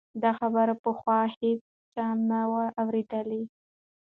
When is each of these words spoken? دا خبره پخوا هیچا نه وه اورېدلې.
دا 0.23 0.31
خبره 0.39 0.73
پخوا 0.83 1.19
هیچا 1.39 2.05
نه 2.29 2.41
وه 2.51 2.63
اورېدلې. 2.81 3.43